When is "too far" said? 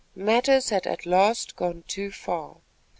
1.87-2.61